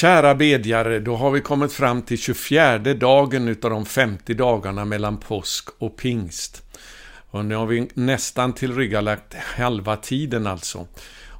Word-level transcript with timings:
Kära 0.00 0.34
bedjare, 0.34 0.98
då 0.98 1.16
har 1.16 1.30
vi 1.30 1.40
kommit 1.40 1.72
fram 1.72 2.02
till 2.02 2.18
24 2.18 2.78
dagen 2.78 3.48
utav 3.48 3.70
de 3.70 3.86
50 3.86 4.34
dagarna 4.34 4.84
mellan 4.84 5.18
påsk 5.18 5.68
och 5.78 5.96
pingst. 5.96 6.62
Och 7.30 7.44
nu 7.44 7.54
har 7.54 7.66
vi 7.66 7.88
nästan 7.94 8.52
tillryggalagt 8.52 9.34
halva 9.34 9.96
tiden 9.96 10.46
alltså. 10.46 10.86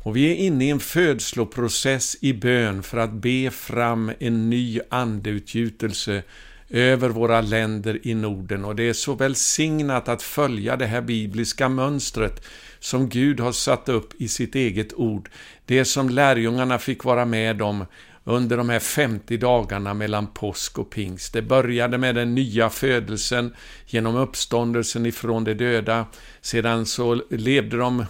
Och 0.05 0.17
vi 0.17 0.31
är 0.31 0.35
inne 0.35 0.65
i 0.65 0.71
en 0.71 0.81
födsloprocess 0.81 2.17
i 2.21 2.33
bön 2.33 2.83
för 2.83 2.99
att 2.99 3.13
be 3.13 3.51
fram 3.51 4.13
en 4.19 4.51
ny 4.51 4.81
andeutgjutelse 4.91 6.23
över 6.71 7.09
våra 7.09 7.41
länder 7.41 7.99
i 8.03 8.15
Norden. 8.15 8.65
Och 8.65 8.77
det 8.77 8.89
är 8.89 8.93
så 8.93 9.15
välsignat 9.15 10.09
att 10.09 10.23
följa 10.23 10.77
det 10.77 10.87
här 10.87 11.01
bibliska 11.01 11.69
mönstret 11.69 12.47
som 12.81 13.09
Gud 13.09 13.41
har 13.41 13.53
satt 13.53 13.89
upp 13.89 14.21
i 14.21 14.29
sitt 14.29 14.55
eget 14.55 14.95
ord. 14.95 15.31
Det 15.67 15.85
som 15.85 16.09
lärjungarna 16.09 16.79
fick 16.79 17.05
vara 17.05 17.25
med 17.25 17.63
om 17.63 17.85
under 18.31 18.57
de 18.57 18.69
här 18.69 18.79
50 18.79 19.37
dagarna 19.37 19.95
mellan 19.95 20.27
påsk 20.27 20.79
och 20.79 20.91
pingst. 20.91 21.33
Det 21.33 21.43
började 21.43 21.99
med 21.99 22.15
den 22.15 22.35
nya 22.35 22.71
födelsen 22.71 23.55
genom 23.87 24.17
uppståndelsen 24.17 25.07
ifrån 25.07 25.45
de 25.45 25.55
döda. 25.55 26.07
Sedan 26.41 26.87
så 26.87 27.23
levde 27.31 27.77
de 27.77 28.05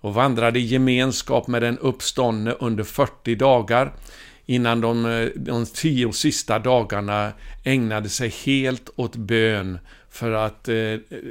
och 0.00 0.14
vandrade 0.14 0.58
i 0.58 0.62
gemenskap 0.62 1.46
med 1.46 1.62
den 1.62 1.78
uppståndne 1.78 2.50
under 2.50 2.84
40 2.84 3.34
dagar 3.34 3.92
innan 4.46 4.80
de, 4.80 5.30
de 5.36 5.66
tio 5.66 6.12
sista 6.12 6.58
dagarna 6.58 7.32
ägnade 7.64 8.08
sig 8.08 8.28
helt 8.28 8.90
åt 8.96 9.16
bön 9.16 9.78
för 10.10 10.32
att 10.32 10.68
eh, 10.68 10.74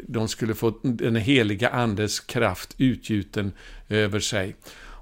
de 0.07 0.27
skulle 0.27 0.55
få 0.55 0.73
den 0.83 1.15
heliga 1.15 1.69
Andes 1.69 2.19
kraft 2.19 2.75
utgjuten 2.77 3.51
över 3.89 4.19
sig. 4.19 4.55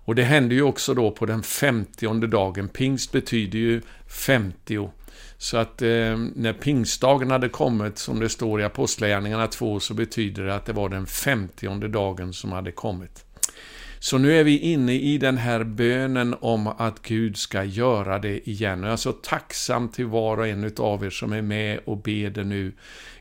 Och 0.05 0.15
det 0.15 0.23
hände 0.23 0.55
ju 0.55 0.61
också 0.61 0.93
då 0.93 1.11
på 1.11 1.25
den 1.25 1.43
femtionde 1.43 2.27
dagen. 2.27 2.67
Pingst 2.67 3.11
betyder 3.11 3.59
ju 3.59 3.81
50. 4.07 4.89
Så 5.37 5.57
att 5.57 5.81
eh, 5.81 6.17
när 6.35 6.53
pingstdagen 6.53 7.31
hade 7.31 7.49
kommit, 7.49 7.97
som 7.97 8.19
det 8.19 8.29
står 8.29 8.61
i 8.61 8.63
Apostlagärningarna 8.63 9.47
2, 9.47 9.79
så 9.79 9.93
betyder 9.93 10.43
det 10.43 10.55
att 10.55 10.65
det 10.65 10.73
var 10.73 10.89
den 10.89 11.05
femtionde 11.05 11.87
dagen 11.87 12.33
som 12.33 12.51
hade 12.51 12.71
kommit. 12.71 13.25
Så 13.99 14.17
nu 14.17 14.39
är 14.39 14.43
vi 14.43 14.57
inne 14.57 14.93
i 14.93 15.17
den 15.17 15.37
här 15.37 15.63
bönen 15.63 16.35
om 16.39 16.67
att 16.67 17.01
Gud 17.01 17.37
ska 17.37 17.63
göra 17.63 18.19
det 18.19 18.49
igen. 18.49 18.81
Och 18.83 18.87
jag 18.87 18.93
är 18.93 18.97
så 18.97 19.11
tacksam 19.11 19.89
till 19.89 20.05
var 20.05 20.37
och 20.37 20.47
en 20.47 20.71
av 20.77 21.05
er 21.05 21.09
som 21.09 21.33
är 21.33 21.41
med 21.41 21.79
och 21.85 21.97
ber 21.97 22.29
det 22.29 22.43
nu. 22.43 22.73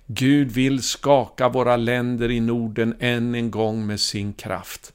Gud 0.07 0.51
vill 0.51 0.83
skaka 0.83 1.49
våra 1.49 1.77
länder 1.77 2.31
i 2.31 2.41
Norden 2.41 2.95
än 3.01 3.35
en 3.35 3.51
gång 3.51 3.87
med 3.87 4.01
sin 4.01 4.33
kraft. 4.33 4.93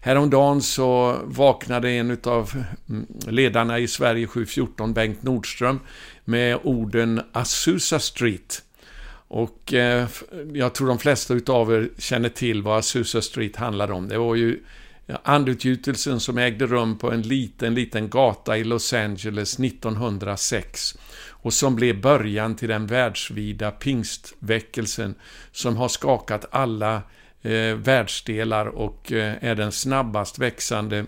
Häromdagen 0.00 0.62
så 0.62 1.20
vaknade 1.24 1.90
en 1.90 2.18
av 2.24 2.64
mm, 2.88 3.06
ledarna 3.26 3.78
i 3.78 3.88
Sverige 3.88 4.26
714, 4.26 4.92
Bengt 4.92 5.22
Nordström, 5.22 5.80
med 6.24 6.58
orden 6.62 7.20
Azusa 7.32 7.98
Street. 7.98 8.62
Och 9.28 9.74
eh, 9.74 10.08
jag 10.52 10.74
tror 10.74 10.88
de 10.88 10.98
flesta 10.98 11.34
utav 11.34 11.72
er 11.72 11.88
känner 11.98 12.28
till 12.28 12.62
vad 12.62 12.78
Azusa 12.78 13.22
Street 13.22 13.56
handlade 13.56 13.92
om. 13.92 14.08
Det 14.08 14.18
var 14.18 14.34
ju 14.34 14.60
eh, 15.06 15.16
andutgjutelsen 15.22 16.20
som 16.20 16.38
ägde 16.38 16.66
rum 16.66 16.98
på 16.98 17.12
en 17.12 17.22
liten, 17.22 17.74
liten 17.74 18.08
gata 18.08 18.58
i 18.58 18.64
Los 18.64 18.92
Angeles 18.92 19.58
1906 19.60 20.98
och 21.28 21.52
som 21.52 21.76
blev 21.76 22.00
början 22.00 22.56
till 22.56 22.68
den 22.68 22.86
världsvida 22.86 23.70
pingstväckelsen 23.70 25.14
som 25.52 25.76
har 25.76 25.88
skakat 25.88 26.44
alla 26.50 27.02
eh, 27.42 27.74
världsdelar 27.74 28.66
och 28.66 29.12
eh, 29.12 29.34
är 29.40 29.54
den 29.54 29.72
snabbast 29.72 30.38
växande 30.38 31.06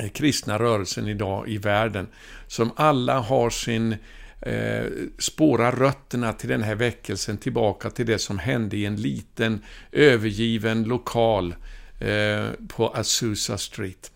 eh, 0.00 0.08
kristna 0.08 0.58
rörelsen 0.58 1.08
idag 1.08 1.48
i 1.48 1.58
världen. 1.58 2.08
Som 2.46 2.72
alla 2.76 3.18
har 3.18 3.50
sin 3.50 3.96
eh, 4.40 4.84
spårar 5.18 5.72
rötterna 5.72 6.32
till 6.32 6.48
den 6.48 6.62
här 6.62 6.74
väckelsen 6.74 7.38
tillbaka 7.38 7.90
till 7.90 8.06
det 8.06 8.18
som 8.18 8.38
hände 8.38 8.76
i 8.76 8.86
en 8.86 8.96
liten 8.96 9.64
övergiven 9.92 10.84
lokal 10.84 11.54
eh, 12.00 12.46
på 12.68 12.88
Azusa 12.88 13.58
Street. 13.58 14.12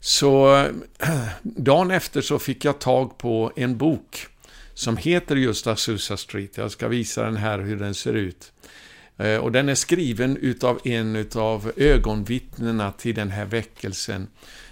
Så 0.00 0.64
dagen 1.42 1.90
efter 1.90 2.20
så 2.20 2.38
fick 2.38 2.64
jag 2.64 2.78
tag 2.78 3.18
på 3.18 3.52
en 3.56 3.76
bok 3.76 4.26
som 4.74 4.96
heter 4.96 5.36
just 5.36 5.66
Azusa 5.66 6.16
Street. 6.16 6.56
Jag 6.56 6.70
ska 6.70 6.88
visa 6.88 7.24
den 7.24 7.36
här 7.36 7.58
hur 7.58 7.76
den 7.76 7.94
ser 7.94 8.14
ut. 8.14 8.52
Eh, 9.20 9.36
och 9.36 9.52
den 9.52 9.68
är 9.68 9.74
skriven 9.74 10.36
utav 10.36 10.80
en 10.84 11.16
utav 11.16 11.72
ögonvittnena 11.76 12.92
till 12.92 13.14
den 13.14 13.30
här 13.30 13.44
väckelsen 13.44 14.28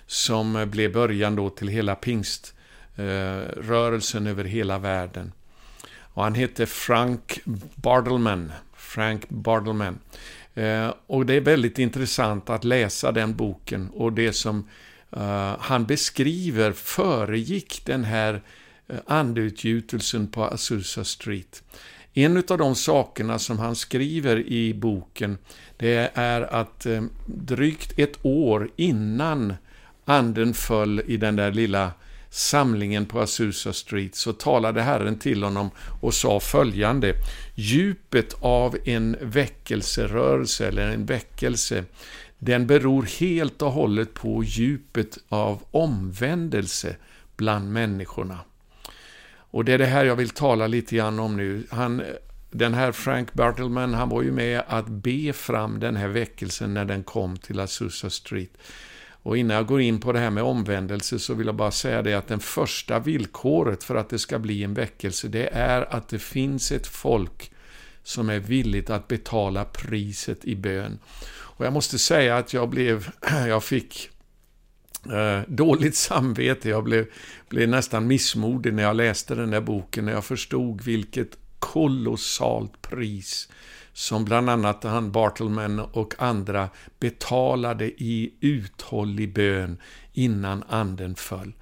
som 0.07 0.57
eh, 0.57 0.65
blev 0.65 0.93
början 0.93 1.37
då 1.37 1.51
till 1.51 1.69
hela 1.69 1.95
pingströrelsen 1.95 4.27
eh, 4.27 4.31
över 4.31 4.45
hela 4.45 4.79
världen. 4.79 5.33
Och 5.99 6.25
han 6.25 6.35
hette 6.35 6.67
Frank 6.67 7.41
Bartleman. 7.75 8.53
Frank 8.77 9.29
Bartleman. 9.29 9.99
Och 11.07 11.27
det 11.27 11.35
är 11.35 11.41
väldigt 11.41 11.79
intressant 11.79 12.51
att 12.51 12.65
läsa 12.65 13.13
den 13.13 13.37
boken 13.37 13.91
och 13.91 14.13
det 14.13 14.33
som 14.33 14.69
han 15.59 15.87
beskriver 15.87 16.73
föregick 16.73 17.83
den 17.85 18.05
här 18.05 18.43
andeutgjutelsen 19.07 20.27
på 20.27 20.45
Azusa 20.45 21.05
Street. 21.05 21.63
En 22.19 22.37
av 22.49 22.59
de 22.59 22.75
sakerna 22.75 23.39
som 23.39 23.59
han 23.59 23.77
skriver 23.77 24.53
i 24.53 24.75
boken, 24.75 25.39
det 25.77 26.11
är 26.15 26.55
att 26.55 26.87
eh, 26.87 27.03
drygt 27.27 27.99
ett 27.99 28.19
år 28.23 28.71
innan 28.77 29.55
anden 30.05 30.55
föll 30.55 31.03
i 31.07 31.17
den 31.17 31.37
där 31.37 31.53
lilla 31.53 31.93
samlingen 32.31 33.07
på 33.07 33.21
Azusa 33.21 33.73
Street 33.73 34.15
så 34.15 34.33
talade 34.33 34.83
Herren 34.83 35.19
till 35.19 35.43
honom 35.43 35.71
och 36.01 36.15
sa 36.15 36.41
följande. 36.41 37.15
Djupet 37.55 38.35
av 38.41 38.77
en 38.85 39.17
väckelserörelse 39.21 40.69
eller 40.69 40.89
en 40.89 41.07
väckelse, 41.07 41.85
den 42.39 42.67
beror 42.67 43.03
helt 43.21 43.63
och 43.63 43.73
hållet 43.73 44.15
på 44.15 44.45
djupet 44.45 45.19
av 45.29 45.63
omvändelse 45.71 46.97
bland 47.37 47.73
människorna. 47.73 48.39
Och 49.51 49.65
det 49.65 49.73
är 49.73 49.79
det 49.79 49.87
här 49.87 50.05
jag 50.05 50.17
vill 50.17 50.31
tala 50.31 50.67
lite 50.67 50.97
grann 50.97 51.19
om 51.19 51.37
nu. 51.37 51.67
Han, 51.71 52.03
den 52.51 52.75
här 52.75 52.93
Frank 52.93 53.33
Bartleman, 53.33 53.95
han 53.95 54.09
var 54.09 54.23
ju 54.23 54.33
med 54.33 54.63
att 54.67 54.89
be 54.89 55.33
fram 55.33 55.81
den 55.81 55.97
här 55.97 56.09
väckelsen 56.09 56.75
när 56.75 56.85
den 56.85 57.03
kom 57.03 57.37
till 57.37 57.61
Azusa 57.61 58.11
Street. 58.11 58.51
Och 59.23 59.37
innan 59.37 59.57
jag 59.57 59.67
går 59.67 59.81
in 59.81 60.01
på 60.01 60.13
det 60.13 60.19
här 60.19 60.31
med 60.31 60.43
omvändelse 60.43 61.19
så 61.19 61.35
vill 61.35 61.47
jag 61.47 61.55
bara 61.55 61.71
säga 61.71 62.03
det 62.03 62.15
att 62.15 62.29
den 62.29 62.41
första 62.41 62.99
villkoret 62.99 63.85
för 63.85 63.95
att 63.95 64.09
det 64.09 64.19
ska 64.19 64.39
bli 64.39 64.65
en 64.65 64.75
väckelse, 64.75 65.29
det 65.29 65.49
är 65.53 65.95
att 65.95 66.09
det 66.09 66.19
finns 66.19 66.73
ett 66.73 66.87
folk 66.87 67.53
som 68.03 68.29
är 68.29 68.39
villigt 68.39 68.91
att 68.91 69.09
betala 69.09 69.65
priset 69.65 70.45
i 70.45 70.57
bön. 70.57 70.99
Och 71.29 71.67
jag 71.67 71.73
måste 71.73 71.99
säga 71.99 72.37
att 72.37 72.53
jag 72.53 72.69
blev, 72.69 73.09
jag 73.47 73.65
fick 73.65 74.11
eh, 75.13 75.41
dåligt 75.49 75.97
samvete. 75.97 76.69
Jag 76.69 76.85
blev, 76.85 77.07
blev 77.49 77.69
nästan 77.69 78.07
missmodig 78.07 78.75
när 78.75 78.83
jag 78.83 78.97
läste 78.97 79.35
den 79.35 79.51
där 79.51 79.61
boken, 79.61 80.05
när 80.05 80.13
jag 80.13 80.25
förstod 80.25 80.83
vilket 80.83 81.39
kolossalt 81.59 82.83
pris 82.83 83.49
som 83.93 84.25
bland 84.25 84.51
annat 84.51 84.85
han 84.85 85.13
Bartleman 85.13 85.79
och 85.79 86.15
andra 86.19 86.69
betalade 87.01 87.85
i 88.03 88.33
uthållig 88.41 89.33
bön 89.33 89.79
innan 90.13 90.65
anden 90.69 91.15
föll. 91.15 91.53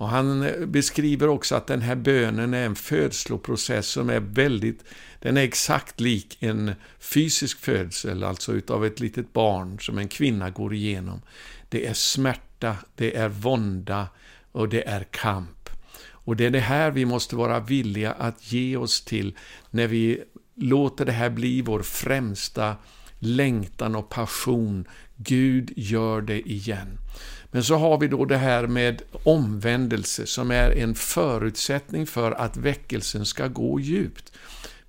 Och 0.00 0.08
han 0.08 0.42
eh, 0.42 0.66
beskriver 0.66 1.28
också 1.28 1.54
att 1.54 1.66
den 1.66 1.80
här 1.80 1.94
bönen 1.96 2.54
är 2.54 2.66
en 2.66 2.74
födsloprocess 2.74 3.86
som 3.86 4.10
är 4.10 4.20
väldigt, 4.20 4.84
den 5.20 5.36
är 5.36 5.42
exakt 5.42 6.00
lik 6.00 6.36
en 6.40 6.72
fysisk 6.98 7.58
födsel, 7.58 8.24
alltså 8.24 8.52
utav 8.52 8.84
ett 8.84 9.00
litet 9.00 9.32
barn 9.32 9.78
som 9.80 9.98
en 9.98 10.08
kvinna 10.08 10.50
går 10.50 10.74
igenom. 10.74 11.22
Det 11.68 11.86
är 11.86 11.94
smärta, 11.94 12.49
det 12.94 13.16
är 13.16 13.28
vånda 13.28 14.08
och 14.52 14.68
det 14.68 14.88
är 14.88 15.04
kamp. 15.04 15.70
Och 16.10 16.36
det 16.36 16.46
är 16.46 16.50
det 16.50 16.60
här 16.60 16.90
vi 16.90 17.04
måste 17.04 17.36
vara 17.36 17.60
villiga 17.60 18.12
att 18.12 18.52
ge 18.52 18.76
oss 18.76 19.04
till 19.04 19.36
när 19.70 19.86
vi 19.86 20.22
låter 20.54 21.04
det 21.04 21.12
här 21.12 21.30
bli 21.30 21.62
vår 21.62 21.82
främsta 21.82 22.76
längtan 23.18 23.94
och 23.94 24.08
passion. 24.08 24.88
Gud 25.16 25.72
gör 25.76 26.20
det 26.20 26.48
igen. 26.48 26.98
Men 27.50 27.64
så 27.64 27.76
har 27.76 27.98
vi 27.98 28.08
då 28.08 28.24
det 28.24 28.36
här 28.36 28.66
med 28.66 29.02
omvändelse 29.24 30.26
som 30.26 30.50
är 30.50 30.70
en 30.70 30.94
förutsättning 30.94 32.06
för 32.06 32.32
att 32.32 32.56
väckelsen 32.56 33.26
ska 33.26 33.46
gå 33.46 33.80
djupt. 33.80 34.32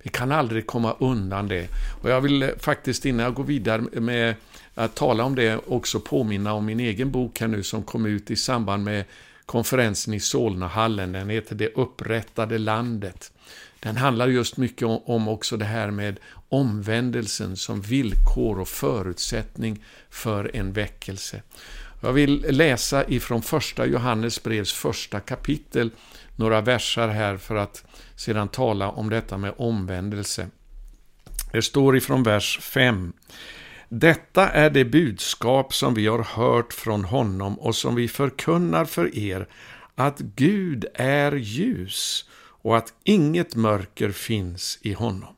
Vi 0.02 0.10
kan 0.10 0.32
aldrig 0.32 0.66
komma 0.66 0.96
undan 0.98 1.48
det. 1.48 1.68
Och 2.02 2.10
jag 2.10 2.20
vill 2.20 2.42
eh, 2.42 2.48
faktiskt 2.58 3.06
innan 3.06 3.24
jag 3.24 3.34
går 3.34 3.44
vidare 3.44 4.00
med 4.00 4.34
att 4.74 4.94
tala 4.94 5.24
om 5.24 5.34
det 5.34 5.60
också 5.66 6.00
påminna 6.00 6.52
om 6.52 6.66
min 6.66 6.80
egen 6.80 7.10
bok 7.10 7.40
här 7.40 7.48
nu 7.48 7.62
som 7.62 7.82
kom 7.82 8.06
ut 8.06 8.30
i 8.30 8.36
samband 8.36 8.84
med 8.84 9.04
konferensen 9.46 10.14
i 10.14 10.20
Solnahallen. 10.20 11.12
Den 11.12 11.30
heter 11.30 11.54
Det 11.54 11.68
upprättade 11.74 12.58
landet. 12.58 13.32
Den 13.80 13.96
handlar 13.96 14.28
just 14.28 14.56
mycket 14.56 14.88
om 15.04 15.28
också 15.28 15.56
det 15.56 15.64
här 15.64 15.90
med 15.90 16.18
omvändelsen 16.48 17.56
som 17.56 17.80
villkor 17.80 18.60
och 18.60 18.68
förutsättning 18.68 19.84
för 20.10 20.56
en 20.56 20.72
väckelse. 20.72 21.42
Jag 22.00 22.12
vill 22.12 22.46
läsa 22.48 23.08
ifrån 23.08 23.42
första 23.42 23.86
Johannes 23.86 24.42
brevs 24.42 24.72
första 24.72 25.20
kapitel, 25.20 25.90
några 26.36 26.60
versar 26.60 27.08
här 27.08 27.36
för 27.36 27.56
att 27.56 27.84
sedan 28.16 28.48
tala 28.48 28.90
om 28.90 29.10
detta 29.10 29.38
med 29.38 29.54
omvändelse. 29.56 30.48
Det 31.52 31.62
står 31.62 31.96
ifrån 31.96 32.22
vers 32.22 32.58
5. 32.62 33.12
Detta 33.88 34.48
är 34.48 34.70
det 34.70 34.84
budskap 34.84 35.74
som 35.74 35.94
vi 35.94 36.06
har 36.06 36.22
hört 36.22 36.72
från 36.72 37.04
honom 37.04 37.58
och 37.58 37.74
som 37.74 37.94
vi 37.94 38.08
förkunnar 38.08 38.84
för 38.84 39.18
er, 39.18 39.48
att 39.94 40.18
Gud 40.18 40.86
är 40.94 41.32
ljus 41.32 42.24
och 42.62 42.76
att 42.76 42.92
inget 43.04 43.54
mörker 43.54 44.10
finns 44.10 44.78
i 44.82 44.92
honom. 44.92 45.34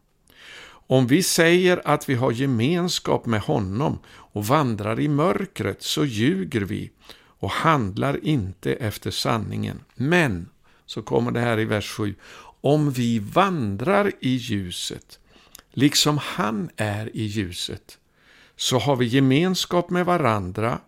Om 0.87 1.07
vi 1.07 1.23
säger 1.23 1.83
att 1.85 2.09
vi 2.09 2.15
har 2.15 2.33
gemenskap 2.33 3.27
med 3.27 3.41
honom 3.41 3.99
och 4.07 4.47
vandrar 4.47 5.01
i 5.01 5.09
mörkret 5.09 5.83
så 5.83 6.05
ljuger 6.05 6.61
vi 6.61 6.91
och 7.17 7.51
handlar 7.51 8.25
inte 8.25 8.73
efter 8.75 9.11
sanningen. 9.11 9.81
Men, 9.95 10.49
så 10.95 11.03
kommer 11.03 11.31
det 11.31 11.41
här 11.41 11.61
i 11.61 11.65
vers 11.65 11.91
7, 11.91 12.15
om 12.61 12.91
vi 12.91 13.19
vandrar 13.19 14.13
i 14.21 14.31
ljuset, 14.31 15.19
liksom 15.73 16.19
han 16.19 16.71
är 16.77 17.17
i 17.17 17.23
ljuset, 17.23 17.99
så 18.57 18.79
har 18.79 18.97
vi 18.97 19.07
gemenskap 19.07 19.91
med 19.91 20.07
varandra 20.07 20.81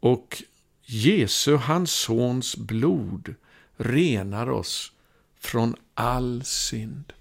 och 0.00 0.42
Jesu, 0.84 1.56
hans 1.56 1.90
sons 1.90 2.56
blod, 2.56 3.34
renar 3.76 4.50
oss 4.50 4.92
från 5.40 5.76
all 5.94 6.42
synd. 6.44 7.12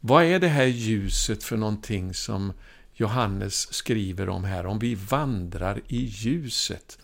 Vad 0.00 0.24
är 0.24 0.38
det 0.38 0.48
här 0.48 0.66
ljuset 0.66 1.44
för 1.44 1.56
någonting 1.56 2.14
som 2.14 2.52
Johannes 2.94 3.74
skriver 3.74 4.28
om 4.28 4.44
här? 4.44 4.66
Om 4.66 4.78
vi 4.78 4.94
vandrar 4.94 5.80
i 5.88 6.04
ljuset, 6.04 6.98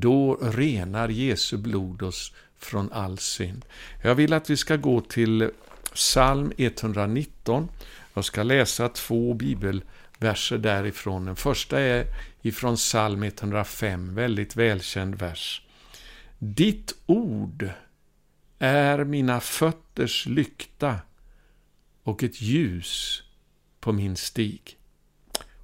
då 0.00 0.34
renar 0.34 1.08
Jesu 1.08 1.56
blod 1.56 2.02
oss 2.02 2.32
från 2.58 2.92
all 2.92 3.18
synd. 3.18 3.64
Jag 4.02 4.14
vill 4.14 4.32
att 4.32 4.50
vi 4.50 4.56
ska 4.56 4.76
gå 4.76 5.00
till 5.00 5.50
psalm 5.94 6.52
119. 6.56 7.68
Jag 8.14 8.24
ska 8.24 8.42
läsa 8.42 8.88
två 8.88 9.34
bibelverser 9.34 10.58
därifrån. 10.58 11.24
Den 11.24 11.36
första 11.36 11.80
är 11.80 12.06
ifrån 12.42 12.76
psalm 12.76 13.22
105, 13.22 14.14
väldigt 14.14 14.56
välkänd 14.56 15.14
vers. 15.14 15.62
Ditt 16.38 16.94
ord 17.06 17.70
är 18.58 19.04
mina 19.04 19.40
fötters 19.40 20.26
lykta 20.26 20.98
och 22.02 22.22
ett 22.22 22.40
ljus 22.40 23.22
på 23.80 23.92
min 23.92 24.16
stig. 24.16 24.76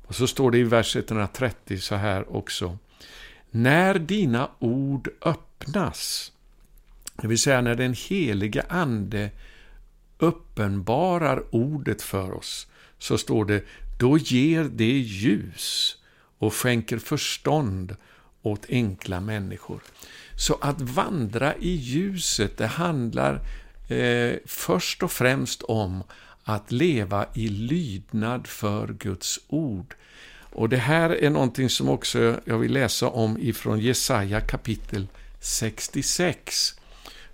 Och 0.06 0.14
så 0.14 0.26
står 0.26 0.50
det 0.50 0.58
i 0.58 0.62
vers 0.62 0.96
130 0.96 1.78
så 1.78 1.94
här 1.94 2.36
också. 2.36 2.78
När 3.50 3.98
dina 3.98 4.50
ord 4.58 5.08
öppnas, 5.22 6.32
det 7.16 7.28
vill 7.28 7.38
säga 7.38 7.60
när 7.60 7.74
den 7.74 7.94
helige 7.94 8.62
Ande 8.68 9.30
uppenbarar 10.18 11.44
ordet 11.50 12.02
för 12.02 12.32
oss, 12.32 12.66
så 12.98 13.18
står 13.18 13.44
det, 13.44 13.64
då 13.98 14.18
ger 14.18 14.64
det 14.64 14.98
ljus 14.98 15.96
och 16.38 16.54
skänker 16.54 16.98
förstånd 16.98 17.96
åt 18.42 18.66
enkla 18.68 19.20
människor. 19.20 19.80
Så 20.36 20.58
att 20.60 20.80
vandra 20.80 21.56
i 21.56 21.70
ljuset, 21.70 22.58
det 22.58 22.66
handlar 22.66 23.40
eh, 23.88 24.34
först 24.46 25.02
och 25.02 25.12
främst 25.12 25.62
om 25.62 26.02
att 26.44 26.72
leva 26.72 27.26
i 27.34 27.48
lydnad 27.48 28.46
för 28.46 28.88
Guds 28.88 29.40
ord. 29.48 29.94
Och 30.56 30.68
det 30.68 30.76
här 30.76 31.10
är 31.10 31.30
någonting 31.30 31.70
som 31.70 31.88
också 31.88 32.40
jag 32.44 32.58
vill 32.58 32.72
läsa 32.72 33.08
om 33.08 33.38
ifrån 33.38 33.80
Jesaja 33.80 34.40
kapitel 34.40 35.06
66. 35.40 36.74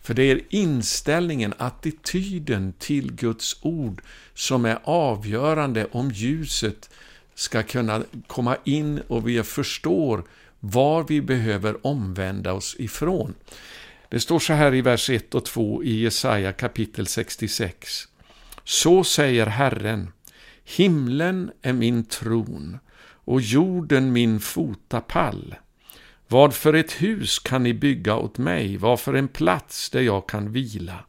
För 0.01 0.15
det 0.15 0.23
är 0.23 0.41
inställningen, 0.49 1.55
attityden 1.59 2.73
till 2.79 3.13
Guds 3.13 3.57
ord 3.63 4.03
som 4.35 4.65
är 4.65 4.79
avgörande 4.85 5.87
om 5.93 6.11
ljuset 6.11 6.91
ska 7.35 7.63
kunna 7.63 8.03
komma 8.27 8.57
in 8.65 9.03
och 9.09 9.29
vi 9.29 9.43
förstår 9.43 10.25
var 10.61 11.05
vi 11.09 11.21
behöver 11.21 11.87
omvända 11.87 12.53
oss 12.53 12.77
ifrån. 12.79 13.35
Det 14.09 14.21
står 14.21 14.39
så 14.39 14.53
här 14.53 14.75
i 14.75 14.81
vers 14.81 15.11
1 15.11 15.35
och 15.35 15.45
2 15.45 15.85
i 15.85 16.03
Jesaja 16.03 16.53
kapitel 16.53 17.07
66. 17.07 18.09
Så 18.65 19.05
säger 19.05 19.47
Herren, 19.47 20.13
himlen 20.65 21.51
är 21.63 21.73
min 21.73 22.05
tron 22.05 22.79
och 23.25 23.41
jorden 23.41 24.13
min 24.13 24.41
fotapall. 24.41 25.55
Vad 26.29 26.55
för 26.55 26.75
ett 26.75 26.93
hus 26.93 27.39
kan 27.39 27.63
ni 27.63 27.75
bygga 27.75 28.17
åt 28.17 28.39
mig, 28.39 28.77
vad 28.77 29.01
för 29.01 29.15
en 29.15 29.29
plats 29.29 29.91
där 29.91 30.01
jag 30.01 30.29
kan 30.29 30.53
vila? 30.53 31.05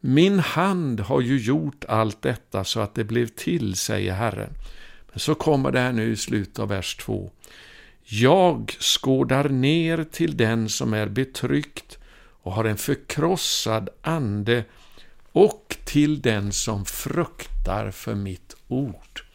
Min 0.00 0.38
hand 0.38 1.00
har 1.00 1.20
ju 1.20 1.38
gjort 1.38 1.84
allt 1.88 2.22
detta 2.22 2.64
så 2.64 2.80
att 2.80 2.94
det 2.94 3.04
blev 3.04 3.26
till, 3.26 3.74
säger 3.74 4.12
Herren. 4.12 4.52
Men 5.10 5.18
så 5.18 5.34
kommer 5.34 5.72
det 5.72 5.80
här 5.80 5.92
nu 5.92 6.12
i 6.12 6.16
slutet 6.16 6.58
av 6.58 6.68
vers 6.68 6.96
2. 6.96 7.30
Jag 8.04 8.76
skådar 8.80 9.48
ner 9.48 10.04
till 10.04 10.36
den 10.36 10.68
som 10.68 10.94
är 10.94 11.06
betryckt 11.06 11.98
och 12.42 12.52
har 12.52 12.64
en 12.64 12.76
förkrossad 12.76 13.88
ande 14.02 14.64
och 15.32 15.76
till 15.84 16.20
den 16.20 16.52
som 16.52 16.84
fruktar 16.84 17.90
för 17.90 18.14
mitt 18.14 18.56
ord. 18.68 19.25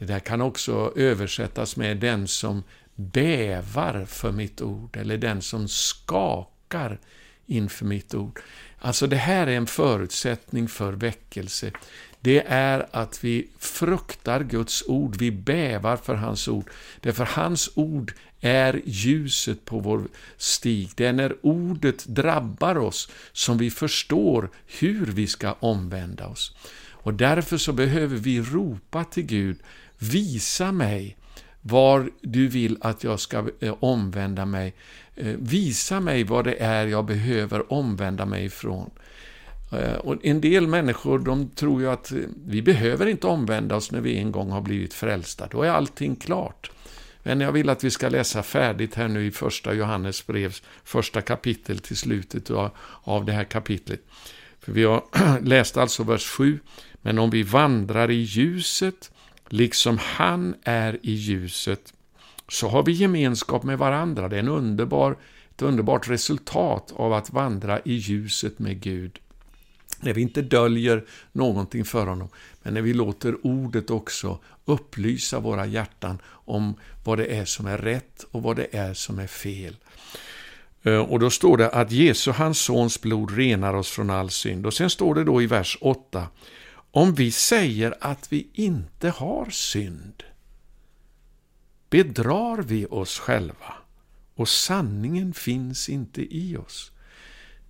Det 0.00 0.06
där 0.06 0.18
kan 0.18 0.40
också 0.40 0.92
översättas 0.96 1.76
med 1.76 1.96
den 1.96 2.28
som 2.28 2.62
bävar 2.94 4.04
för 4.04 4.32
mitt 4.32 4.62
ord, 4.62 4.96
eller 4.96 5.18
den 5.18 5.42
som 5.42 5.68
skakar 5.68 6.98
inför 7.46 7.84
mitt 7.84 8.14
ord. 8.14 8.40
Alltså 8.78 9.06
det 9.06 9.16
här 9.16 9.46
är 9.46 9.56
en 9.56 9.66
förutsättning 9.66 10.68
för 10.68 10.92
väckelse. 10.92 11.72
Det 12.20 12.44
är 12.46 12.86
att 12.90 13.24
vi 13.24 13.48
fruktar 13.58 14.44
Guds 14.44 14.84
ord, 14.86 15.16
vi 15.16 15.30
bävar 15.30 15.96
för 15.96 16.14
hans 16.14 16.48
ord. 16.48 16.70
Därför 17.00 17.24
hans 17.24 17.70
ord 17.74 18.12
är 18.40 18.80
ljuset 18.84 19.64
på 19.64 19.80
vår 19.80 20.08
stig. 20.36 20.90
Det 20.94 21.06
är 21.06 21.12
när 21.12 21.36
ordet 21.42 22.06
drabbar 22.06 22.78
oss 22.78 23.10
som 23.32 23.58
vi 23.58 23.70
förstår 23.70 24.50
hur 24.66 25.06
vi 25.06 25.26
ska 25.26 25.52
omvända 25.52 26.26
oss. 26.26 26.56
Och 27.02 27.14
därför 27.14 27.56
så 27.56 27.72
behöver 27.72 28.16
vi 28.16 28.40
ropa 28.40 29.04
till 29.04 29.26
Gud, 29.26 29.58
visa 30.00 30.72
mig 30.72 31.16
var 31.60 32.10
du 32.20 32.48
vill 32.48 32.78
att 32.80 33.04
jag 33.04 33.20
ska 33.20 33.44
eh, 33.60 33.74
omvända 33.80 34.46
mig. 34.46 34.74
Eh, 35.16 35.34
visa 35.38 36.00
mig 36.00 36.24
vad 36.24 36.44
det 36.44 36.54
är 36.54 36.86
jag 36.86 37.04
behöver 37.04 37.72
omvända 37.72 38.26
mig 38.26 38.44
ifrån. 38.44 38.90
Eh, 39.72 39.94
och 39.94 40.24
en 40.24 40.40
del 40.40 40.66
människor 40.66 41.18
de 41.18 41.48
tror 41.48 41.80
ju 41.80 41.90
att 41.90 42.12
vi 42.46 42.62
behöver 42.62 43.06
inte 43.06 43.26
omvända 43.26 43.76
oss 43.76 43.92
när 43.92 44.00
vi 44.00 44.18
en 44.18 44.32
gång 44.32 44.50
har 44.50 44.60
blivit 44.60 44.94
frälsta. 44.94 45.46
Då 45.50 45.62
är 45.62 45.70
allting 45.70 46.16
klart. 46.16 46.70
Men 47.22 47.40
jag 47.40 47.52
vill 47.52 47.68
att 47.68 47.84
vi 47.84 47.90
ska 47.90 48.08
läsa 48.08 48.42
färdigt 48.42 48.94
här 48.94 49.08
nu 49.08 49.26
i 49.26 49.30
första 49.30 49.74
Johannes 49.74 50.26
brevs 50.26 50.62
första 50.84 51.20
kapitel 51.20 51.78
till 51.78 51.96
slutet 51.96 52.50
av 53.02 53.24
det 53.24 53.32
här 53.32 53.44
kapitlet. 53.44 54.00
För 54.60 54.72
vi 54.72 54.84
har 54.84 55.04
läst 55.40 55.76
alltså 55.76 56.02
vers 56.02 56.26
7. 56.26 56.58
Men 57.02 57.18
om 57.18 57.30
vi 57.30 57.42
vandrar 57.42 58.10
i 58.10 58.14
ljuset, 58.14 59.10
liksom 59.52 59.98
han 59.98 60.54
är 60.62 60.98
i 61.02 61.12
ljuset, 61.12 61.92
så 62.48 62.68
har 62.68 62.82
vi 62.82 62.92
gemenskap 62.92 63.62
med 63.62 63.78
varandra. 63.78 64.28
Det 64.28 64.36
är 64.36 64.40
en 64.40 64.48
underbar, 64.48 65.16
ett 65.54 65.62
underbart 65.62 66.08
resultat 66.08 66.92
av 66.96 67.12
att 67.12 67.30
vandra 67.30 67.80
i 67.84 67.94
ljuset 67.94 68.58
med 68.58 68.80
Gud. 68.80 69.18
När 70.00 70.12
vi 70.12 70.22
inte 70.22 70.42
döljer 70.42 71.04
någonting 71.32 71.84
för 71.84 72.06
honom, 72.06 72.28
men 72.62 72.74
när 72.74 72.82
vi 72.82 72.94
låter 72.94 73.46
ordet 73.46 73.90
också 73.90 74.38
upplysa 74.64 75.40
våra 75.40 75.66
hjärtan 75.66 76.18
om 76.26 76.74
vad 77.04 77.18
det 77.18 77.26
är 77.26 77.44
som 77.44 77.66
är 77.66 77.78
rätt 77.78 78.24
och 78.30 78.42
vad 78.42 78.56
det 78.56 78.74
är 78.76 78.94
som 78.94 79.18
är 79.18 79.26
fel. 79.26 79.76
Eh, 80.82 80.98
och 80.98 81.18
då 81.20 81.30
står 81.30 81.56
det 81.56 81.70
att 81.70 81.92
Jesu, 81.92 82.30
hans 82.30 82.58
sons 82.58 83.00
blod, 83.00 83.36
renar 83.36 83.74
oss 83.74 83.90
från 83.90 84.10
all 84.10 84.30
synd. 84.30 84.66
Och 84.66 84.74
sen 84.74 84.90
står 84.90 85.14
det 85.14 85.24
då 85.24 85.42
i 85.42 85.46
vers 85.46 85.78
8, 85.80 86.26
om 86.90 87.14
vi 87.14 87.30
säger 87.30 87.94
att 88.00 88.32
vi 88.32 88.48
inte 88.52 89.10
har 89.10 89.50
synd, 89.50 90.22
bedrar 91.90 92.62
vi 92.62 92.86
oss 92.86 93.18
själva 93.18 93.74
och 94.34 94.48
sanningen 94.48 95.34
finns 95.34 95.88
inte 95.88 96.36
i 96.36 96.56
oss. 96.56 96.92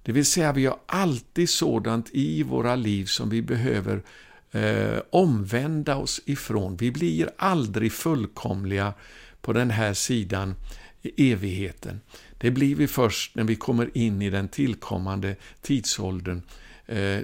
Det 0.03 0.13
vill 0.13 0.27
säga, 0.27 0.53
vi 0.53 0.67
har 0.67 0.79
alltid 0.87 1.51
sådant 1.51 2.11
i 2.13 2.43
våra 2.43 2.77
liv 2.77 3.05
som 3.05 3.31
vi 3.31 3.43
behöver 3.43 4.03
eh, 4.51 4.99
omvända 5.11 5.97
oss 5.97 6.21
ifrån. 6.25 6.77
Vi 6.77 6.91
blir 6.91 7.31
aldrig 7.37 7.93
fullkomliga 7.93 8.95
på 9.41 9.53
den 9.53 9.71
här 9.71 9.95
sidan 9.95 10.55
evigheten. 11.03 12.01
Det 12.39 12.51
blir 12.51 12.75
vi 12.75 12.87
först 12.87 13.35
när 13.35 13.45
vi 13.45 13.57
kommer 13.57 13.91
in 13.97 14.23
i 14.23 14.31
den 14.31 14.49
tillkommande 14.49 15.37
tidsåldern. 15.63 16.43
Eh, 16.87 17.19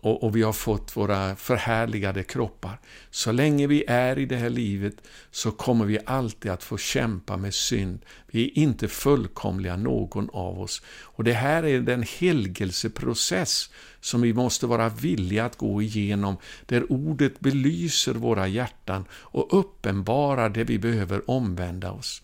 och, 0.00 0.24
och, 0.24 0.36
vi 0.36 0.42
har 0.42 0.52
fått 0.52 0.96
våra 0.96 1.36
förhärligade 1.36 2.22
kroppar. 2.22 2.80
Så 3.10 3.32
länge 3.32 3.66
vi 3.66 3.84
är 3.88 4.18
i 4.18 4.26
det 4.26 4.36
här 4.36 4.50
livet 4.50 4.94
så 5.30 5.50
kommer 5.50 5.84
vi 5.84 5.98
alltid 6.06 6.50
att 6.50 6.62
få 6.62 6.78
kämpa 6.78 7.36
med 7.36 7.54
synd. 7.54 7.98
Vi 8.26 8.44
är 8.44 8.58
inte 8.58 8.88
fullkomliga 8.88 9.76
någon 9.76 10.30
av 10.32 10.60
oss. 10.60 10.82
Och 10.88 11.24
det 11.24 11.32
här 11.32 11.62
är 11.64 11.80
den 11.80 12.04
helgelseprocess 12.18 13.70
som 14.00 14.20
vi 14.20 14.32
måste 14.32 14.66
vara 14.66 14.88
villiga 14.88 15.44
att 15.44 15.56
gå 15.56 15.82
igenom, 15.82 16.36
där 16.66 16.92
ordet 16.92 17.40
belyser 17.40 18.14
våra 18.14 18.48
hjärtan 18.48 19.04
och 19.12 19.58
uppenbarar 19.58 20.48
det 20.48 20.64
vi 20.64 20.78
behöver 20.78 21.30
omvända 21.30 21.90
oss. 21.90 22.22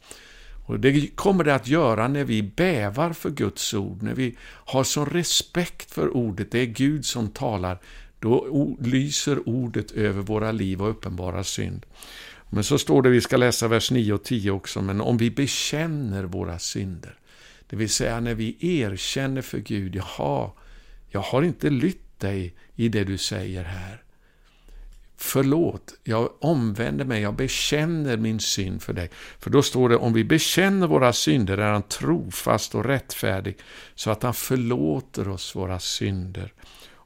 Och 0.67 0.81
Det 0.81 1.17
kommer 1.17 1.45
det 1.45 1.55
att 1.55 1.69
göra 1.69 2.09
när 2.09 2.25
vi 2.25 2.43
bävar 2.43 3.13
för 3.13 3.31
Guds 3.31 3.75
ord, 3.75 4.03
när 4.03 4.15
vi 4.15 4.37
har 4.43 4.85
sån 4.85 5.07
respekt 5.07 5.91
för 5.91 6.17
ordet, 6.17 6.51
det 6.51 6.59
är 6.59 6.67
Gud 6.67 7.05
som 7.05 7.29
talar, 7.29 7.79
då 8.19 8.77
lyser 8.81 9.49
ordet 9.49 9.91
över 9.91 10.23
våra 10.23 10.53
liv 10.53 10.83
och 10.83 10.91
uppenbarar 10.91 11.43
synd. 11.43 11.87
Men 12.51 12.65
så 12.65 12.79
står 12.79 13.03
det, 13.03 13.11
vi 13.11 13.21
ska 13.21 13.37
läsa 13.37 13.69
vers 13.69 13.91
9 13.91 14.13
och 14.13 14.25
10 14.25 14.51
också, 14.51 14.83
men 14.83 15.01
om 15.01 15.17
vi 15.17 15.31
bekänner 15.31 16.25
våra 16.25 16.59
synder, 16.59 17.15
det 17.71 17.77
vill 17.77 17.91
säga 17.91 18.21
när 18.21 18.35
vi 18.35 18.57
erkänner 18.61 19.43
för 19.43 19.59
Gud, 19.59 19.97
jaha, 19.97 20.51
jag 21.09 21.21
har 21.21 21.43
inte 21.43 21.71
lytt 21.71 22.21
dig 22.21 22.55
i 22.77 22.89
det 22.89 23.05
du 23.05 23.19
säger 23.19 23.65
här. 23.65 24.04
Förlåt, 25.27 25.95
jag 26.03 26.31
omvänder 26.41 27.05
mig, 27.05 27.23
jag 27.23 27.35
bekänner 27.35 28.17
min 28.17 28.41
synd 28.41 28.83
för 28.83 28.93
dig. 28.93 29.11
För 29.39 29.51
då 29.51 29.63
står 29.63 29.89
det, 29.89 29.97
om 29.97 30.13
vi 30.13 30.25
bekänner 30.25 30.87
våra 30.87 31.13
synder 31.13 31.59
är 31.59 31.73
han 31.73 31.83
trofast 31.83 32.75
och 32.75 32.85
rättfärdig, 32.85 33.59
så 33.95 34.11
att 34.11 34.23
han 34.23 34.35
förlåter 34.35 35.29
oss 35.29 35.57
våra 35.57 35.79
synder 35.79 36.53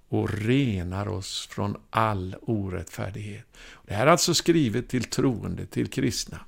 och 0.08 0.30
renar 0.30 1.08
oss 1.08 1.48
från 1.50 1.76
all 1.90 2.36
orättfärdighet. 2.42 3.46
Det 3.86 3.94
här 3.94 4.06
är 4.06 4.10
alltså 4.10 4.34
skrivet 4.34 4.88
till 4.88 5.04
troende, 5.04 5.66
till 5.66 5.86
kristna. 5.86 6.40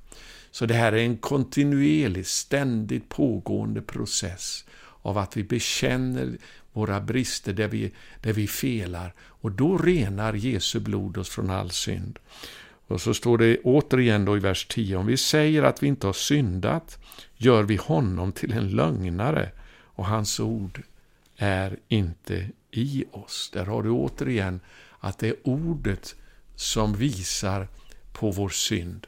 Så 0.51 0.67
det 0.67 0.75
här 0.75 0.93
är 0.93 1.05
en 1.05 1.17
kontinuerlig, 1.17 2.27
ständigt 2.27 3.09
pågående 3.09 3.83
process 3.83 4.65
av 5.03 5.19
att 5.19 5.37
vi 5.37 5.45
bekänner 5.45 6.39
våra 6.73 7.01
brister, 7.01 7.53
där 7.53 7.69
vi, 7.69 7.93
där 8.21 8.33
vi 8.33 8.47
felar. 8.47 9.15
Och 9.21 9.53
då 9.53 9.79
renar 9.79 10.33
Jesu 10.35 10.81
blod 10.81 11.19
oss 11.19 11.29
från 11.29 11.51
all 11.51 11.71
synd. 11.71 12.19
Och 12.87 13.01
så 13.01 13.15
står 13.15 13.39
det 13.39 13.59
återigen 13.59 14.25
då 14.25 14.37
i 14.37 14.41
vers 14.41 14.67
10, 14.67 14.97
om 14.97 15.07
vi 15.07 15.17
säger 15.17 15.63
att 15.63 15.83
vi 15.83 15.87
inte 15.87 16.07
har 16.07 16.13
syndat, 16.13 16.99
gör 17.37 17.63
vi 17.63 17.77
honom 17.77 18.33
till 18.33 18.53
en 18.53 18.69
lögnare 18.71 19.51
och 20.01 20.07
hans 20.07 20.41
ord 20.41 20.83
är 21.37 21.77
inte 21.89 22.49
i 22.71 23.05
oss. 23.11 23.51
Där 23.53 23.65
har 23.65 23.83
du 23.83 23.91
återigen 23.91 24.61
att 25.01 25.19
det 25.19 25.29
är 25.29 25.37
ordet 25.43 26.15
som 26.57 26.95
visar 26.95 27.69
på 28.13 28.31
vår 28.31 28.49
synd. 28.49 29.07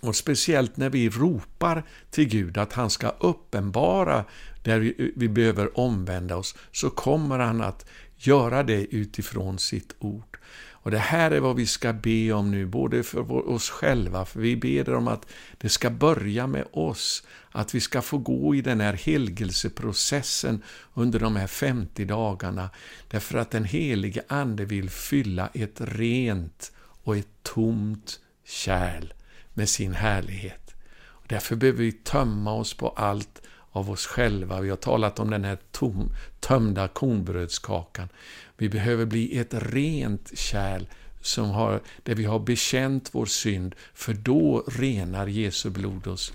Och 0.00 0.16
speciellt 0.16 0.76
när 0.76 0.90
vi 0.90 1.08
ropar 1.08 1.84
till 2.10 2.28
Gud 2.28 2.58
att 2.58 2.72
han 2.72 2.90
ska 2.90 3.08
uppenbara 3.08 4.24
där 4.62 4.78
vi, 4.78 5.12
vi 5.16 5.28
behöver 5.28 5.78
omvända 5.78 6.36
oss, 6.36 6.54
så 6.72 6.90
kommer 6.90 7.38
han 7.38 7.60
att 7.60 7.86
göra 8.16 8.62
det 8.62 8.94
utifrån 8.94 9.58
sitt 9.58 9.94
ord. 9.98 10.38
Och 10.86 10.90
Det 10.90 10.98
här 10.98 11.30
är 11.30 11.40
vad 11.40 11.56
vi 11.56 11.66
ska 11.66 11.92
be 11.92 12.32
om 12.32 12.50
nu, 12.50 12.66
både 12.66 13.02
för 13.02 13.48
oss 13.48 13.70
själva, 13.70 14.24
för 14.24 14.40
vi 14.40 14.56
ber 14.56 14.94
om 14.94 15.08
att 15.08 15.26
det 15.58 15.68
ska 15.68 15.90
börja 15.90 16.46
med 16.46 16.66
oss, 16.72 17.26
att 17.50 17.74
vi 17.74 17.80
ska 17.80 18.02
få 18.02 18.18
gå 18.18 18.54
i 18.54 18.60
den 18.60 18.80
här 18.80 18.92
helgelseprocessen 18.92 20.62
under 20.94 21.18
de 21.20 21.36
här 21.36 21.46
50 21.46 22.04
dagarna, 22.04 22.70
därför 23.08 23.38
att 23.38 23.50
den 23.50 23.64
helige 23.64 24.22
Ande 24.28 24.64
vill 24.64 24.90
fylla 24.90 25.48
ett 25.54 25.76
rent 25.80 26.72
och 26.78 27.16
ett 27.16 27.42
tomt 27.42 28.20
kärl 28.44 29.12
med 29.56 29.68
sin 29.68 29.94
härlighet. 29.94 30.74
Och 30.98 31.24
därför 31.28 31.56
behöver 31.56 31.78
vi 31.78 31.92
tömma 31.92 32.52
oss 32.52 32.74
på 32.74 32.88
allt 32.88 33.42
av 33.72 33.90
oss 33.90 34.06
själva. 34.06 34.60
Vi 34.60 34.70
har 34.70 34.76
talat 34.76 35.18
om 35.18 35.30
den 35.30 35.44
här 35.44 35.58
tom, 35.72 36.12
tömda 36.40 36.88
kornbrödskakan. 36.88 38.08
Vi 38.56 38.68
behöver 38.68 39.06
bli 39.06 39.38
ett 39.38 39.54
rent 39.54 40.38
kärl 40.38 40.86
som 41.20 41.50
har, 41.50 41.80
där 42.02 42.14
vi 42.14 42.24
har 42.24 42.38
bekänt 42.38 43.08
vår 43.12 43.26
synd, 43.26 43.74
för 43.94 44.14
då 44.14 44.64
renar 44.68 45.26
Jesu 45.26 45.70
blod 45.70 46.06
oss 46.06 46.32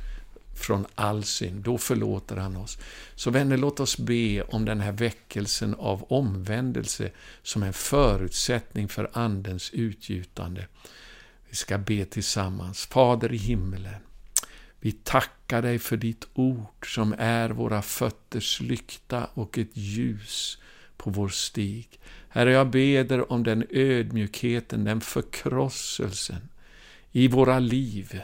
från 0.55 0.85
all 0.95 1.23
synd. 1.23 1.63
Då 1.63 1.77
förlåter 1.77 2.37
han 2.37 2.57
oss. 2.57 2.77
Så 3.15 3.31
vänner, 3.31 3.57
låt 3.57 3.79
oss 3.79 3.97
be 3.97 4.41
om 4.41 4.65
den 4.65 4.79
här 4.79 4.91
väckelsen 4.91 5.75
av 5.75 6.03
omvändelse 6.03 7.11
som 7.43 7.63
en 7.63 7.73
förutsättning 7.73 8.87
för 8.87 9.09
Andens 9.13 9.69
utgjutande. 9.69 10.65
Vi 11.51 11.58
ska 11.58 11.77
be 11.77 12.05
tillsammans. 12.05 12.86
Fader 12.86 13.34
i 13.34 13.38
himmelen, 13.38 14.01
vi 14.79 14.91
tackar 14.91 15.62
dig 15.62 15.79
för 15.79 15.98
ditt 15.98 16.27
ord 16.34 16.96
som 16.96 17.15
är 17.17 17.50
våra 17.50 17.81
fötters 17.81 18.62
lykta 18.62 19.27
och 19.34 19.58
ett 19.58 19.77
ljus 19.77 20.58
på 20.98 21.10
vår 21.10 21.29
stig. 21.29 22.00
Herre, 22.29 22.51
jag 22.51 22.70
beder 22.70 23.31
om 23.31 23.43
den 23.43 23.65
ödmjukheten, 23.70 24.84
den 24.84 25.01
förkrosselsen 25.01 26.50
i 27.12 27.27
våra 27.27 27.60
liv, 27.60 28.22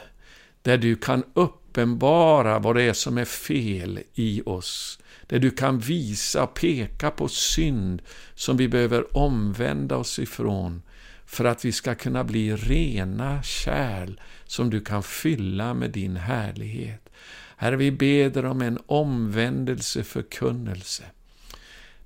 där 0.62 0.78
du 0.78 0.96
kan 0.96 1.24
uppenbara 1.34 2.58
vad 2.58 2.76
det 2.76 2.82
är 2.82 2.92
som 2.92 3.18
är 3.18 3.24
fel 3.24 4.00
i 4.14 4.42
oss, 4.46 4.98
där 5.26 5.38
du 5.38 5.50
kan 5.50 5.78
visa 5.78 6.42
och 6.42 6.54
peka 6.54 7.10
på 7.10 7.28
synd 7.28 8.02
som 8.34 8.56
vi 8.56 8.68
behöver 8.68 9.16
omvända 9.16 9.96
oss 9.96 10.18
ifrån, 10.18 10.82
för 11.28 11.44
att 11.44 11.64
vi 11.64 11.72
ska 11.72 11.94
kunna 11.94 12.24
bli 12.24 12.56
rena 12.56 13.42
kärl 13.42 14.20
som 14.44 14.70
du 14.70 14.80
kan 14.80 15.02
fylla 15.02 15.74
med 15.74 15.90
din 15.90 16.16
härlighet. 16.16 17.08
Herre, 17.56 17.76
vi 17.76 17.90
beder 17.90 18.44
om 18.44 18.62
en 18.62 18.78
omvändelse 18.86 20.04
förkunnelse, 20.04 21.02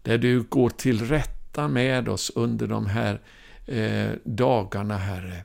där 0.03 0.19
du 0.19 0.43
går 0.43 0.71
till 0.71 1.07
rätta 1.07 1.69
med 1.69 2.09
oss 2.09 2.33
under 2.35 2.67
de 2.67 2.87
här 2.87 3.21
eh, 3.67 4.11
dagarna, 4.25 4.97
Herre. 4.97 5.45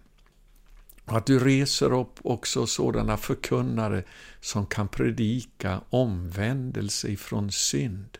Och 1.05 1.17
att 1.17 1.25
du 1.25 1.39
reser 1.39 1.93
upp 1.93 2.19
också 2.23 2.67
sådana 2.67 3.17
förkunnare 3.17 4.03
som 4.41 4.65
kan 4.65 4.87
predika 4.87 5.81
omvändelse 5.89 7.07
ifrån 7.07 7.51
synd. 7.51 8.17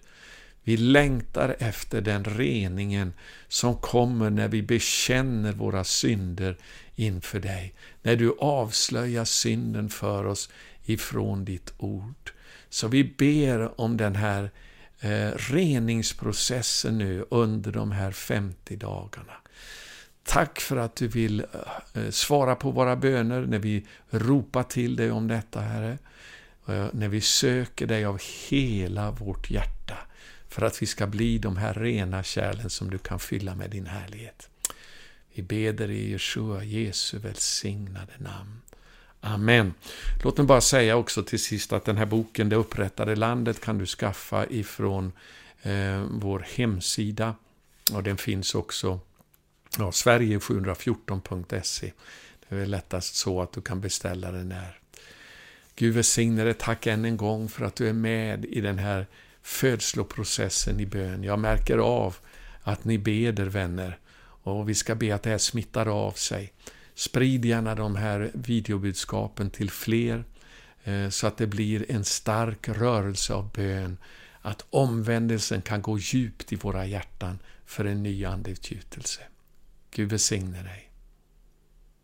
Vi 0.68 0.78
längtar 0.78 1.56
efter 1.60 2.02
den 2.02 2.24
reningen 2.24 3.14
som 3.48 3.76
kommer 3.76 4.30
när 4.30 4.48
vi 4.48 4.62
bekänner 4.62 5.52
våra 5.52 5.84
synder 5.84 6.58
inför 6.96 7.40
dig. 7.40 7.74
När 8.02 8.16
du 8.16 8.36
avslöjar 8.40 9.26
synden 9.26 9.90
för 9.90 10.26
oss 10.26 10.50
ifrån 10.86 11.46
ditt 11.46 11.74
ord. 11.78 12.32
Så 12.70 12.88
vi 12.88 13.04
ber 13.04 13.82
om 13.82 13.98
den 13.98 14.16
här 14.16 14.52
eh, 15.00 15.30
reningsprocessen 15.38 16.98
nu 16.98 17.26
under 17.30 17.72
de 17.72 17.92
här 17.92 18.12
50 18.12 18.76
dagarna. 18.76 19.34
Tack 20.24 20.60
för 20.60 20.78
att 20.78 20.96
du 20.96 21.08
vill 21.08 21.46
eh, 21.94 22.10
svara 22.10 22.56
på 22.56 22.72
våra 22.72 22.96
böner 22.96 23.42
när 23.42 23.60
vi 23.60 23.86
ropar 24.10 24.64
till 24.64 24.96
dig 24.96 25.12
om 25.12 25.28
detta, 25.28 25.60
Herre. 25.60 25.98
Eh, 26.68 26.88
när 26.94 27.08
vi 27.08 27.22
söker 27.22 27.88
dig 27.88 28.06
av 28.06 28.22
hela 28.50 29.12
vårt 29.12 29.50
hjärta 29.52 30.07
för 30.50 30.62
att 30.62 30.82
vi 30.82 30.86
ska 30.86 31.08
bli 31.08 31.38
de 31.38 31.58
här 31.58 31.74
rena 31.74 32.24
kärlen 32.24 32.70
som 32.70 32.90
du 32.90 32.98
kan 32.98 33.20
fylla 33.20 33.56
med 33.56 33.70
din 33.70 33.86
härlighet. 33.86 34.50
Vi 35.34 35.44
beder 35.44 35.92
i 35.92 36.12
Jeshua, 36.12 36.64
Jesu 36.64 37.18
välsignade 37.18 38.14
namn. 38.18 38.62
Amen. 39.22 39.74
Låt 40.24 40.38
mig 40.38 40.48
bara 40.48 40.62
säga 40.62 40.96
också 40.96 41.24
till 41.24 41.44
sist 41.44 41.74
att 41.74 41.86
den 41.86 41.98
här 41.98 42.06
boken, 42.06 42.50
Det 42.50 42.56
upprättade 42.56 43.16
landet, 43.16 43.62
kan 43.62 43.78
du 43.78 43.86
skaffa 43.86 44.46
ifrån 44.46 45.12
eh, 45.62 46.06
vår 46.12 46.46
hemsida. 46.56 47.36
Och 47.94 48.04
den 48.04 48.18
finns 48.18 48.56
också, 48.56 49.00
ja, 49.78 49.92
sverige714.se. 49.92 51.92
Det 52.50 52.56
är 52.56 52.66
lättast 52.66 53.16
så 53.16 53.42
att 53.42 53.54
du 53.54 53.62
kan 53.62 53.82
beställa 53.82 54.32
den 54.32 54.50
där. 54.50 54.80
Gud 55.76 55.94
välsigne 55.94 56.44
dig. 56.44 56.54
Tack 56.54 56.88
än 56.88 57.06
en 57.06 57.18
gång 57.18 57.50
för 57.50 57.66
att 57.66 57.76
du 57.76 57.90
är 57.90 57.94
med 57.94 58.46
i 58.46 58.62
den 58.62 58.78
här 58.78 59.08
födsloprocessen 59.48 60.80
i 60.80 60.86
bön. 60.86 61.24
Jag 61.24 61.40
märker 61.40 61.78
av 61.78 62.16
att 62.62 62.84
ni 62.84 62.98
beder, 62.98 63.46
vänner. 63.46 64.00
Och 64.20 64.70
vi 64.70 64.76
ska 64.76 64.96
be 64.96 65.16
att 65.16 65.24
det 65.24 65.30
här 65.30 65.38
smittar 65.38 66.08
av 66.08 66.12
sig. 66.12 66.54
Sprid 66.96 67.46
gärna 67.46 67.76
de 67.76 67.96
här 67.96 68.32
videobudskapen 68.34 69.50
till 69.50 69.70
fler, 69.70 70.24
eh, 70.84 71.10
så 71.10 71.28
att 71.28 71.38
det 71.38 71.48
blir 71.48 71.92
en 71.92 72.06
stark 72.06 72.70
rörelse 72.70 73.34
av 73.34 73.52
bön. 73.52 73.98
Att 74.42 74.66
omvändelsen 74.70 75.62
kan 75.62 75.82
gå 75.82 75.98
djupt 75.98 76.54
i 76.54 76.56
våra 76.56 76.86
hjärtan 76.86 77.40
för 77.66 77.86
en 77.86 78.04
ny 78.04 78.26
andeutgjutelse. 78.26 79.22
Gud 79.92 80.10
välsigne 80.10 80.64
dig. 80.64 80.87